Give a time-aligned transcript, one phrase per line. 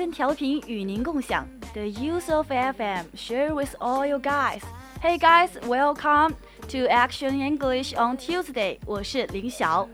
[0.00, 4.62] 春调频与您共享，The use of FM share with all you guys.
[5.02, 6.32] Hey guys, welcome
[6.68, 8.78] to Action English on Tuesday.
[8.86, 9.86] 我是林晓。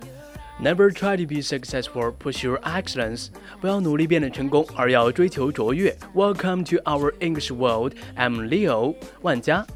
[0.63, 3.31] Never try to be successful, pursue excellence.
[3.61, 5.97] 不要努力变得成功，而要追求卓越。
[6.15, 7.95] Welcome to our English world.
[8.17, 9.67] I'm Leo 万佳。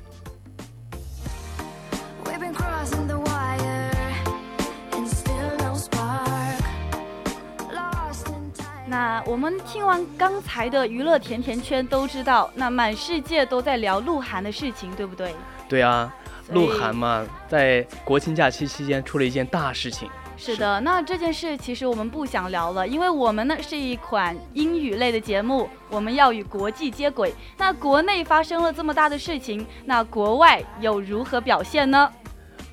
[8.92, 15.34] 那我们听完刚才的娱乐甜甜圈，都知道，那满世界都在聊鹿晗的事情，对不对？
[15.70, 16.14] 对啊，
[16.50, 20.10] 鹿晗嘛，在国庆假期期间出了一件大事情。
[20.36, 27.34] 是的，那这件事其实我们不想聊了，因为我们呢是一款英语类的节目，我们要与国际接轨。
[27.56, 32.12] 那国内发生了这么大的事情，那国外又如何表现呢？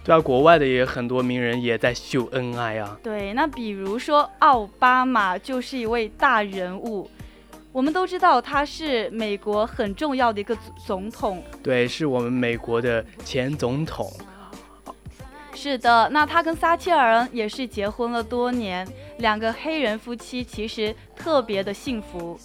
[0.09, 2.99] 对啊，国外的也很多名人也在秀恩爱啊。
[3.03, 7.11] 对，那比如说奥巴马就是一位大人物，
[7.73, 11.43] 我们都知道他是美国很重要的一个总统。
[11.63, 14.11] 对，是我们美国的前总统。
[15.53, 22.41] 是的，那他跟撒切尔也是结婚了多年，两个黑人夫妻其实特别的幸福。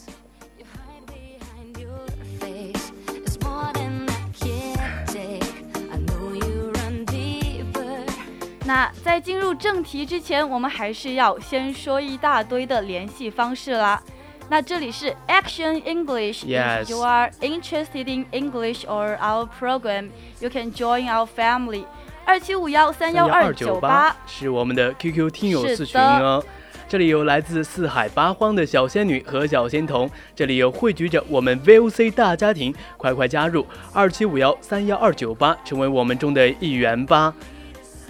[8.66, 14.02] 那在进入正题之前，我们还是要先说一大堆的联系方式啦。
[14.50, 16.46] 那这里是 Action English.
[16.46, 16.90] Yes.
[16.90, 20.10] You are interested in English or our program,
[20.40, 21.86] you can join our family.
[22.26, 26.42] 二七五幺三幺二九八是我们的 QQ 听友四群哦。
[26.88, 37.34] 这里有来自四海八荒的小仙女和小仙童，这里有汇聚着我们 VOC 大家庭，快快加入二七五幺三幺二九八，成为我们中的一员吧。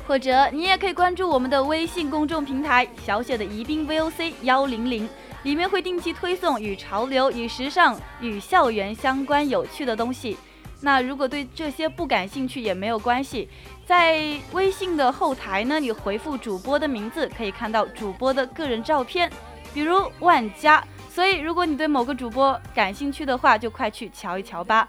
[0.07, 5.07] 或者你也可以关注我们的微信公众平台小写的宜宾 VOC 幺零零，
[5.43, 10.37] 里面会定期推送与潮流、与时尚、与校园相关有趣的东西。
[10.81, 13.47] 那如果对这些不感兴趣也没有关系，
[13.85, 19.31] 在微信的后台呢，你回复主播的名字，可以看到主播的个人照片，
[19.73, 20.83] 比如万家。
[21.09, 24.85] 所以如果你对某个主播感兴趣的话，就快去瞧一瞧吧。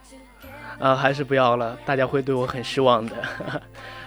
[0.80, 3.14] 呃，还是不要了，大家会对我很失望的。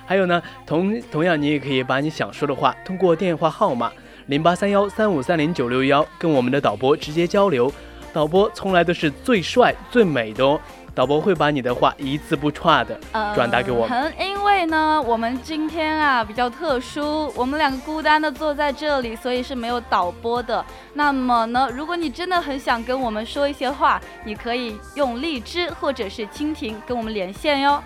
[0.07, 3.91] 还有呢，同同样你也可以把你想说的话通过电话号码
[4.27, 7.71] 零八三幺三五三零九六幺跟我们的导播直接交流，
[8.13, 10.59] 导播从来都是最帅最美的哦。
[10.95, 12.99] 导播会把你的话一字不差的
[13.35, 14.11] 转达给我们。
[14.19, 20.65] 因为呢，我们今天啊比较特殊，我们两个孤单的坐在这里，所以是没有导播的。
[20.95, 27.79] 那么呢，如果你真的很想跟我们说一些话，你可以用荔枝或者是蜻蜓跟我们连线哟。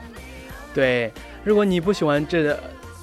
[0.74, 1.12] 对，
[1.44, 2.58] 如果你不喜欢这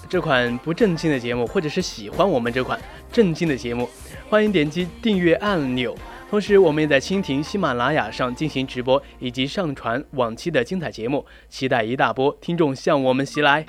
[0.09, 2.81] 这款不正经的节目，或者是喜欢我们这款
[3.13, 3.89] 正经的节目，
[4.29, 5.95] 欢迎点击订阅按钮。
[6.31, 13.65] 同时，我们也在蜻蜓、喜马拉雅上进行直播，以及上传往期的精彩节目，期待一大波听众向我们袭来。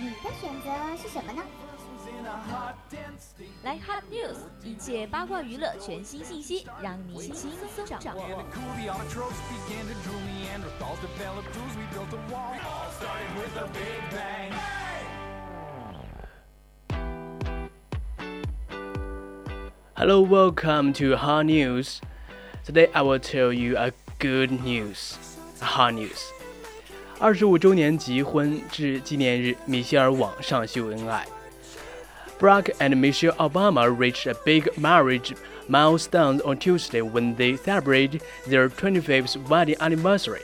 [0.00, 1.42] 你的选择是什么呢？
[3.62, 8.44] 来 Hot News，一切八卦娱乐全新信息，让你轻松掌握。
[19.96, 22.00] Hello, welcome to Hot News.
[22.66, 25.16] Today I will tell you a good news.
[25.60, 26.20] Hot News，
[27.18, 31.26] 二十五周年结婚至纪念日，米歇尔网上秀恩爱。
[32.40, 35.34] Barack and Michelle Obama reached a big marriage
[35.68, 40.42] milestone on Tuesday when they celebrated their 25th wedding anniversary.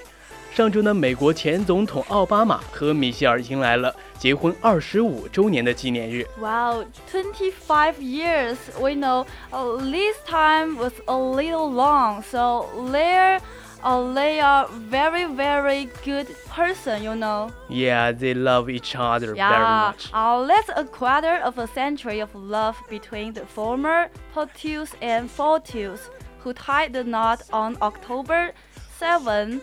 [0.54, 6.26] 上周呢，美国前总统奥巴马和米歇尔迎来了结婚二十五周年的纪念日。
[6.40, 8.56] Wow, 25 years.
[8.80, 13.40] We know uh, this time was a little long, so they're
[13.84, 17.50] uh, they are very very good person, you know.
[17.68, 20.10] Yeah, they love each other very Yeah, much.
[20.12, 26.10] uh, that's a quarter of a century of love between the former Porteus and Fortius,
[26.40, 28.52] who tied the knot on October
[28.98, 29.60] 7,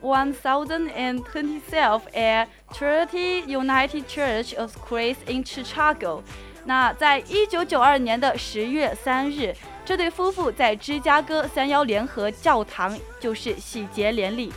[0.00, 6.22] 1027 at Trinity United Church of Christ in Chicago.
[6.66, 9.54] 那在一九九二年的十月三日，
[9.89, 14.53] 这对夫妇在芝加哥三幺联合教堂就是喜结连理。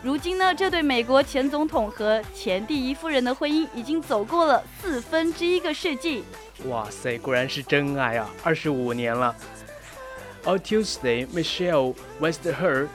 [0.00, 6.22] 如今呢，这对美国前总统和前第一夫人的婚姻已经走过了四分之一个世纪。
[6.68, 8.30] 哇塞，果然是真爱啊！
[8.44, 9.34] 二十五年了。
[10.44, 12.86] On Tuesday, Michelle wished her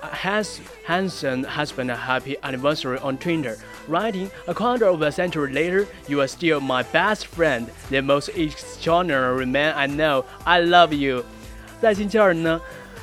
[0.00, 3.56] has Hanson husband a happy anniversary on Twitter,
[3.88, 8.28] writing, "A quarter of a century later, you are still my best friend, the most
[8.30, 10.24] extraordinary man I know.
[10.44, 11.24] I love you."
[11.80, 12.60] 在星期二呢，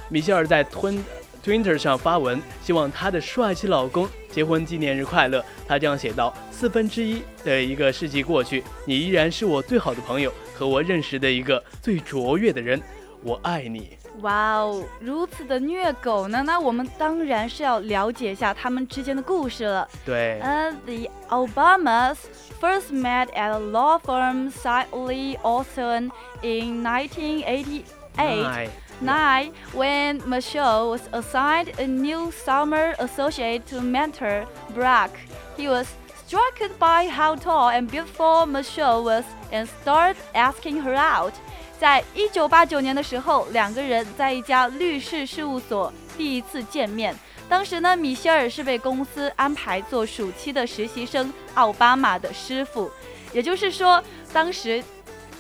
[0.09, 0.99] 米歇尔在 Twin
[1.43, 5.43] Twitter 上发文，希望她的帅气老公结婚纪念日快乐。
[5.67, 12.81] 她这样写道：“四分之一的一个世纪过去，你依然是我最好的朋友和我认识的一个最卓越的人。
[13.21, 16.42] 我爱你。”哇哦，如此的虐狗呢？
[16.44, 19.88] 那我们当然是要了解一下他们之间的故事了。
[20.04, 22.16] 对，呃、t h e Obamas
[22.60, 26.10] first met at a law firm Sidley Austin
[26.42, 27.84] in 1988.
[28.16, 28.70] Nine.
[29.00, 34.44] Nine, when Michelle was assigned a new summer associate to mentor
[34.74, 35.10] Brock,
[35.56, 35.86] he was
[36.26, 41.34] struck by how tall and beautiful Michelle was and started asking her out.
[41.79, 47.13] 在一九八九年的时候，两个人在一家律师事务所第一次见面。
[47.49, 52.89] 当时呢，米歇尔是被公司安排做暑期的实习生，奥巴马的师傅。
[53.33, 54.81] 也就是说，当时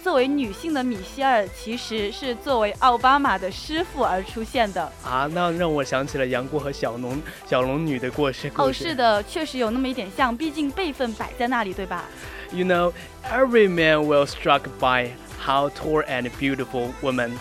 [0.03, 4.83] 作为女性的米歇尔其实是作为奥巴马的师傅而出现的。
[5.03, 8.51] 啊，那让我想起了杨过和小龙小龙女的故事。
[8.57, 12.03] 哦，是的，确实有那么一点像，毕竟辈分摆在那里，对吧
[12.51, 12.91] ？You know,
[13.31, 15.11] every man will struck by
[15.43, 17.37] how tall and beautiful woman.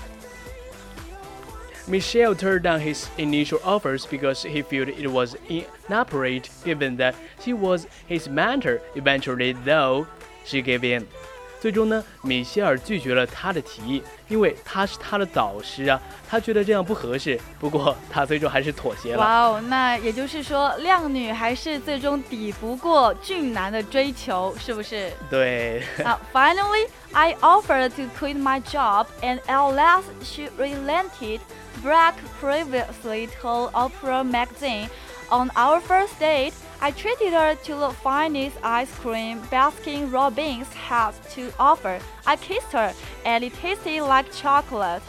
[1.86, 7.52] Michelle turned down his initial offers because he felt it was inappropriate given that she
[7.52, 8.80] was his mentor.
[8.96, 10.06] Eventually, though,
[10.44, 11.06] she gave in.
[11.62, 17.38] 最终呢，米歇尔拒绝了他的提议，因为他是他的导师啊，他觉得这样不合适。
[17.60, 19.20] 不过他最终还是妥协了。
[19.20, 25.12] 哇哦，那也就是说，靓女还是最终抵不过俊男的追求，是不是？
[25.30, 31.38] 对，Uh, finally, I offered to quit my job, and at last she relented.
[31.82, 34.88] Black previously told Oprah magazine,
[35.30, 41.12] on our first date, I treated her to the finest ice cream Baskin Robbins had
[41.34, 42.00] to offer.
[42.24, 42.92] I kissed her,
[43.24, 45.02] and it tasted like chocolate.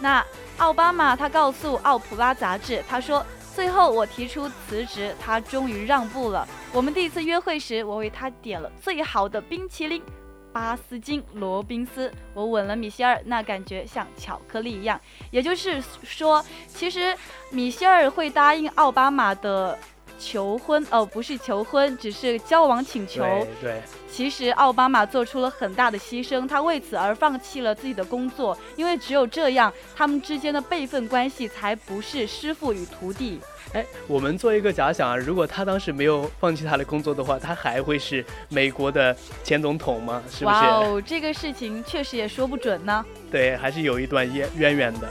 [0.00, 0.24] 那
[0.58, 3.24] 奥巴马他告诉奥普拉杂志，他说
[3.54, 6.46] 最后我提出辞职，他终于让步了。
[6.72, 10.02] 我们第一次约会时，我为他点了最好的冰淇淋。
[10.52, 15.00] 巴斯金罗宾斯，我吻了米歇尔，那感觉像巧克力一样。
[15.30, 17.16] 也就是说，其实
[17.50, 19.78] 米歇尔会答应奥巴马的
[20.20, 23.22] 求婚，哦，不是求婚，只是交往请求。
[23.22, 23.82] 对对。
[24.12, 33.40] 其实奥巴马做出了很大的牺牲，他为此而放弃了自己的工作，因为只有这样，他们之间的辈分关系才不是师傅与徒弟。
[33.72, 40.20] 哎，我们做一个假想啊，如果他当时没有放弃他的工作的话，他还会是美国的前总统吗？
[40.28, 40.56] 是不是？
[40.56, 43.04] 哇哦，这个事情确实也说不准呢。
[43.30, 45.08] 对，还是有一段渊渊源的。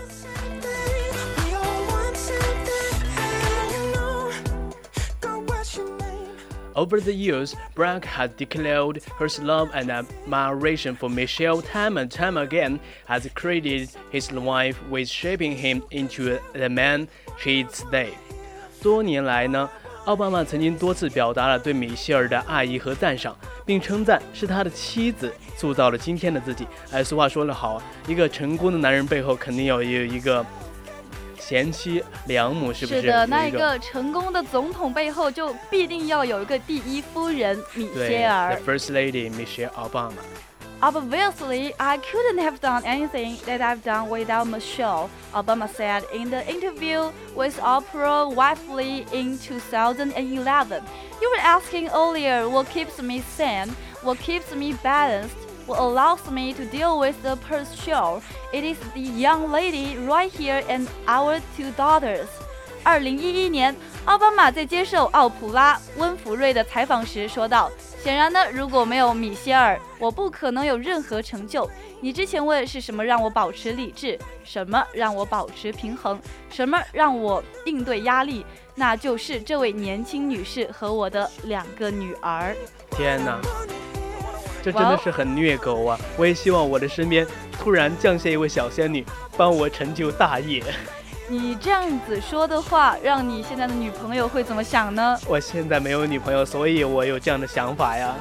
[6.79, 12.37] Over the years, Brack has declared her love and admiration for Michelle time and time
[12.37, 18.11] again, has credited his wife with shaping him into the man she is today.
[18.81, 19.69] 多年来呢，
[20.05, 26.65] 奥巴马曾经多次表达了对米歇尔的爱意和赞赏，并称赞是他的妻子塑造了今天的自己。
[26.91, 30.45] 哎，俗话说得好，一个成功的男人背后肯定要有一个
[31.49, 33.01] 贤妻良母，是不是？
[33.01, 38.55] 是的，那一个成功的总统背后就必定要有一个第一夫人米歇尔。
[38.55, 40.11] ，The First Lady Michelle Obama。
[40.81, 47.11] Obviously, I couldn't have done anything that I've done without Michelle, Obama said in the interview
[47.35, 50.83] with Oprah Winfrey in 2011.
[51.19, 55.35] You were asking earlier what keeps me sane, what keeps me balanced,
[55.69, 58.19] what allows me to deal with the pressure.
[58.51, 62.27] It is the young lady right here and our two daughters.
[62.83, 67.69] 二零一一年，奥巴马在接受奥普拉·温弗瑞的采访时说道
[68.01, 71.69] ：“显然呢，如果没有米歇尔，我不可能有任何成就。
[72.01, 82.55] 你之前问是什么让我保持理智，什么让我保持平衡，什么让我应对压力，那就是这位年轻女士和我的两个女儿。”
[82.91, 83.39] 天哪！
[84.61, 85.97] 这真的是很虐狗啊！
[86.17, 89.05] 我也希望我的身边突然降下一位小仙女，
[89.37, 90.63] 帮我成就大业。
[91.27, 95.17] 你这样子说的话，让你现在的女朋友会怎么想呢？
[95.27, 98.15] 我现在没有女朋友，所以我有这样的想法呀。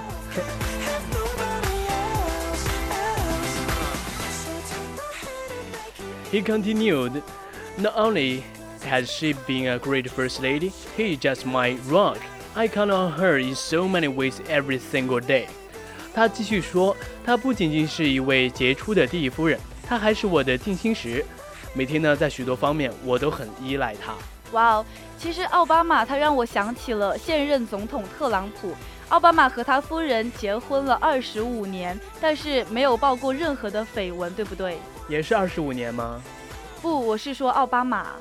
[6.31, 7.23] He continued,
[7.79, 8.43] not only
[8.87, 12.19] has she been a great first lady, he is just my rock.
[12.55, 15.47] I count on her in so many ways every single day.
[16.15, 21.25] 他继续说，她不仅仅是一位杰出的第一夫人，她还是我的定心石。
[21.75, 24.15] 每天呢，在许多方面我都很依赖她。
[24.53, 24.87] 哇哦，
[25.19, 28.75] 其实奥巴马他让我想起了现任总统特朗普。
[29.11, 34.79] 奥巴马和他夫人结婚了二十五年，但是没有报过任何的绯闻，对不对？
[35.09, 36.21] 也是二十五年吗？
[36.83, 38.17] 不，我是说奥巴马。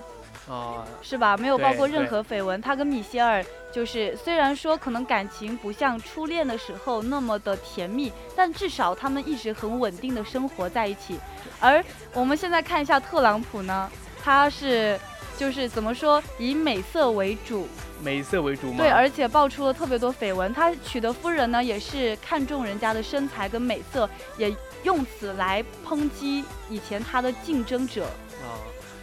[0.48, 1.36] 哦，是吧？
[1.36, 2.62] 没有爆过任何绯闻。
[2.62, 11.20] 他跟米歇尔就是，虽然说可能感情不像初恋的时候那么的甜蜜，但至少他们一直很稳定的生活在一起。
[11.60, 13.92] 而我们现在看一下特朗普呢，
[14.24, 14.98] 他是
[15.38, 17.68] 就是怎么说，以美色为主，
[18.02, 18.78] 美色为主吗？
[18.78, 20.54] 对，而且爆出了特别多绯闻。
[20.54, 28.08] 他娶的夫人呢，也是看中人家的身材跟美色，也用此来抨击以前他的竞争者。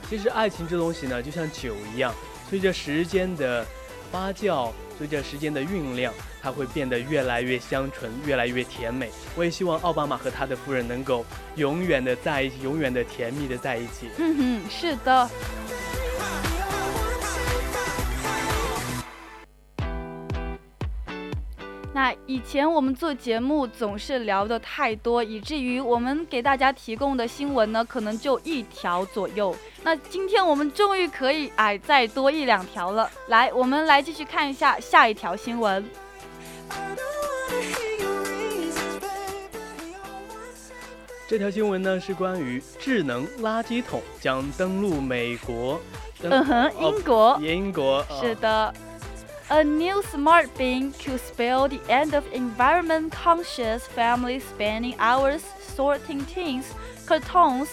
[0.08, 2.14] 其实爱情这东西呢，就像酒一样，
[2.48, 3.66] 随着时间的
[4.12, 9.10] 发酵，随着时间的酝酿，它会变得越来越香醇，越来越甜美。
[9.34, 11.24] 我也希望奥巴马和他的夫人能够
[11.56, 14.08] 永远的在一起，永远的甜蜜的在一起。
[14.18, 15.28] 嗯哼，是的。
[22.26, 29.54] 以前我们做节目总是聊的太多，以至于我们给大家提供的新闻呢，可能就一条左右。
[29.82, 33.10] 那今天我们终于可以哎再多一两条了。
[33.28, 35.84] 来，我们来继续看一下下一条新闻。
[41.28, 45.78] 这条新闻呢是关于智能垃圾桶将登陆美国。
[46.22, 47.38] 嗯哼，英国。
[47.42, 48.02] 英国。
[48.18, 48.72] 是的。
[49.50, 55.42] A new smart bin could spell the end of environment-conscious families spending hours
[55.76, 56.64] sorting tins,
[57.06, 57.68] cartons,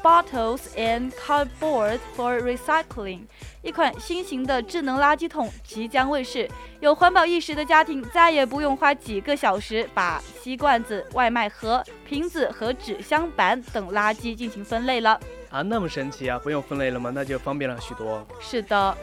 [0.00, 3.22] bottles, and cardboard for recycling.
[3.62, 15.18] 一款新型的智能垃圾桶即将问世，有环保意识的家庭再也不用花几个小时把吸罐子、外卖盒、瓶子和纸箱板等垃圾进行分类了。
[15.50, 16.38] 啊，那么神奇啊！
[16.38, 17.10] 不用分类了吗？
[17.12, 18.24] 那就方便了许多。
[18.40, 18.96] 是的。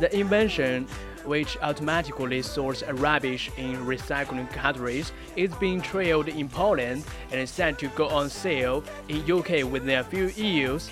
[0.00, 0.86] The invention,
[1.24, 7.78] which automatically sorts rubbish in recycling categories, is being trialed in Poland and is set
[7.78, 10.88] to go on sale in UK within a few years.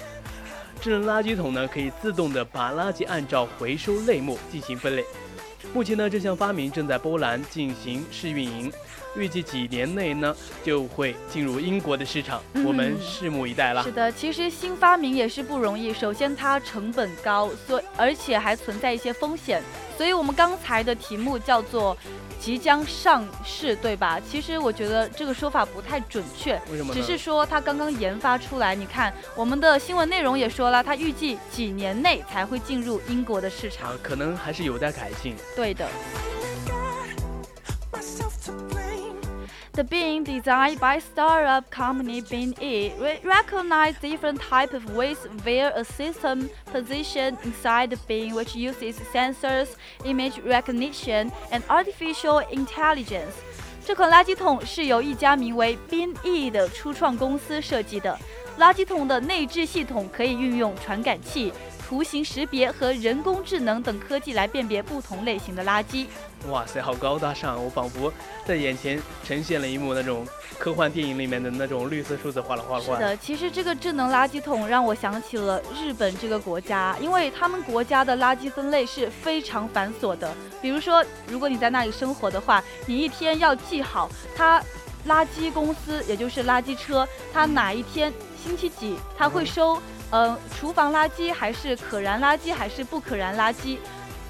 [0.80, 5.04] 智能垃圾桶呢，可以自动的把垃圾按照回收类目进行分类。
[5.74, 8.72] 目前呢，这项发明正在波兰进行试运营。
[9.15, 13.83] 预计几年内呢就会进入英国的市场，我们拭目以待了。
[13.83, 15.93] 是的，其实新发明也是不容易。
[15.93, 19.61] 首先它成本高，所而且还存在一些风险，
[19.97, 21.97] 所以我们刚才的题目叫做
[22.39, 24.19] 即将上市，对吧？
[24.29, 26.93] 其实我觉得这个说法不太准确，为什么？
[26.93, 28.75] 只是说它刚刚研发出来。
[28.75, 35.35] 你看我们的新闻内容也说了，它预计几年内才会进入英国的市场，可能还是有待改进。
[35.55, 35.87] 对的。
[39.74, 42.92] The bin designed by startup company Bin.e
[43.24, 49.76] recognize different type of waste via a system positioned inside the bin which uses sensors,
[50.04, 53.34] image recognition, and artificial intelligence.
[53.84, 58.18] 这款垃圾桶是由一家名为 Bin.e 的初创公司设计的。
[58.59, 61.51] 垃圾桶的内置系统可以运用传感器、
[61.87, 66.07] 图形识别和人工智能等科技来辨别不同类型的垃圾。
[66.49, 67.61] 哇塞，好高大上！
[67.61, 68.11] 我仿佛
[68.45, 70.25] 在眼前呈现了一幕那种
[70.59, 72.83] 科幻电影里面的那种绿色数字哗啦哗啦。
[72.83, 80.33] 是的，其实这个智能垃圾桶让我想起了日本这个国家，因为他们国家的垃圾分类是非常繁琐的。
[80.61, 84.63] 比如说，如果你在那里生活的话，你一天要记好，它
[85.07, 88.13] 垃圾公司也就是垃圾车，它哪一天
[88.45, 93.79] 星期几他会收，嗯，厨房垃圾还是可燃垃圾还是不可燃垃圾。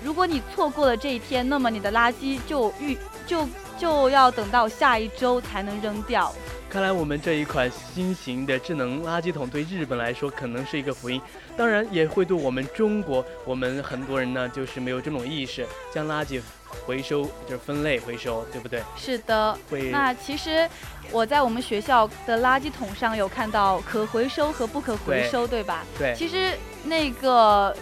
[0.01, 3.45] 如果你错过了这一天，那么你的垃圾就预就
[3.77, 6.33] 就要等到下一周才能扔掉。
[6.69, 11.21] 看来我们这一款新型的智能垃圾桶对日本来说可能是一个福音，
[11.57, 16.39] 当然也会对我们中国，我们很多人呢就是没有这种意识，将垃圾
[16.85, 18.81] 回收就是分类回收，对不对？
[18.95, 19.57] 是的。
[19.69, 20.67] 会那其实
[21.11, 25.83] 我在我们学校的垃圾桶上有看到可回收和不可回收，对吧？
[25.97, 27.75] 对，其实那个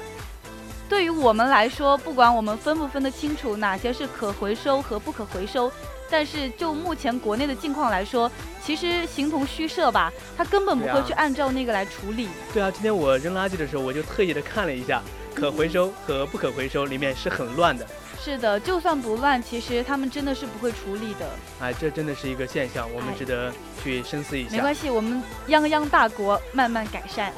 [0.87, 5.71] 对于我们来说，不管我们分不分得清楚哪些是可回收和不可回收。
[6.09, 8.29] 但是就目前国内的境况来说，
[8.63, 12.27] 其实形同虚设吧，他根本不会去按照那个来处理。
[12.53, 15.01] 对啊，今天我扔垃圾的时候，我就特意的看了一下，
[15.33, 17.85] 可回收和不可回收里面是很乱的。
[18.19, 21.29] 是的，就算不乱，其实他们真的是不会处理的。
[21.59, 23.51] 哎，这真的是一个现象，我们值得
[23.83, 24.51] 去深思一下。
[24.51, 27.33] 没关系，我们泱泱大国慢慢改善。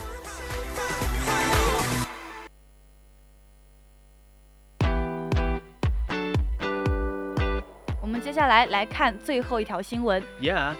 [8.00, 10.22] 我们接下来来看最后一条新闻。
[10.40, 10.76] Yeah，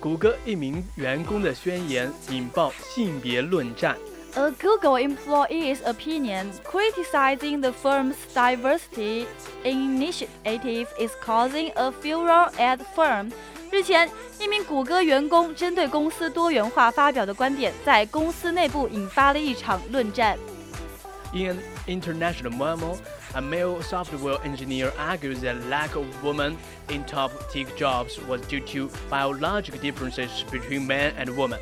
[0.00, 3.98] 谷歌一名员工的宣言引爆性别论战。
[4.35, 9.25] A Google employee's opinion criticizing the firm's diversity
[9.63, 13.31] initiative is causing a furor at the firm。
[13.71, 20.37] 日前，一名谷歌员工针对公司多元化发表的观点，在公司内部引发了一场论战。
[21.33, 22.97] In an international memo.
[23.33, 26.55] A male software engineer argues that lack of women
[26.87, 31.59] in top tech jobs was due to biological differences between men and women。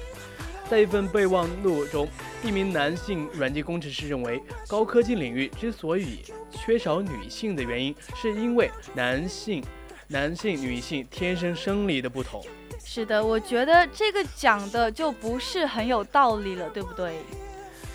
[0.68, 2.06] 在一份备忘录中，
[2.44, 6.20] 一名男性软件工程师认为，高科技领域之所以
[6.50, 9.64] 缺少女性的原因，是因为男性、
[10.08, 12.44] 男性、女性天生生理的不同。
[12.84, 17.14] 是的，我觉得这个讲的就不是很有道理了，对不对？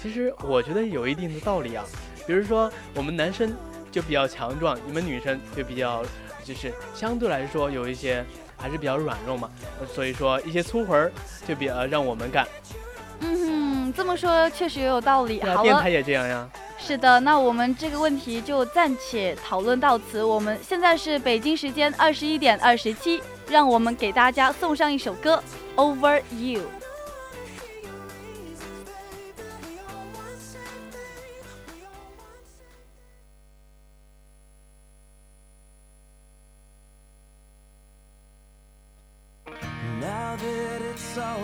[0.02, 1.86] 其实我觉得有一定的道理啊。
[2.26, 3.56] 比如说，我们男生
[3.92, 6.04] 就比较强壮，你们女生就比较，
[6.44, 8.26] 就是相对来说有一些
[8.64, 9.50] 还是比较软弱嘛。
[9.94, 11.12] 所以说，一些粗活儿
[11.46, 12.48] 就比较让我们干。
[13.20, 15.42] 嗯哼，这么说确实也有道理。
[15.42, 16.50] 好了，电台也这样呀。
[16.78, 20.24] 是的，那我们这个问题就暂且讨论到此。
[20.24, 25.42] 我们现在是北京时间二十一点二十七，让我们给大家送上一首歌
[25.78, 26.62] 《Over You》。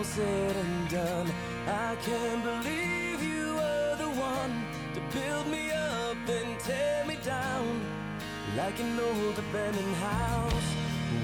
[0.00, 1.30] All said and done,
[1.66, 7.68] I can't believe you were the one to build me up and tear me down
[8.56, 10.68] like an old abandoned house.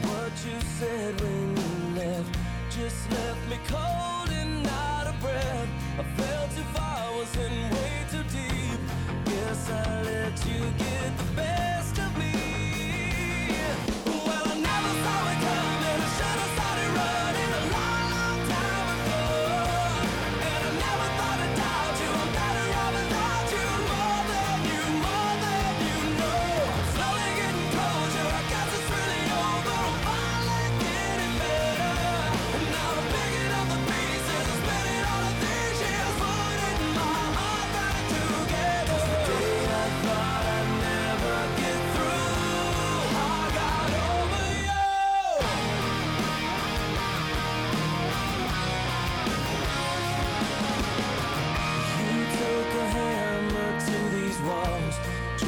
[0.02, 5.68] What you said when you left just left me cold and out of breath.
[5.98, 8.80] I fell too far, was in way too deep.
[9.24, 11.55] Guess I let you get the best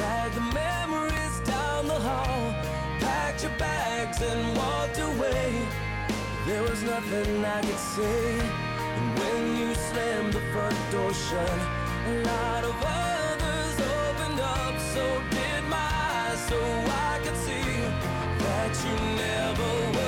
[0.08, 2.54] dragged the memories down the hall,
[3.00, 5.50] packed your bags and walked away.
[6.46, 8.38] There was nothing I could say.
[8.96, 11.58] And when you slammed the front door shut,
[12.12, 14.74] a lot of others opened up.
[14.94, 16.58] So did my eyes, so
[17.10, 17.70] I could see
[18.44, 18.94] that you
[19.24, 20.07] never were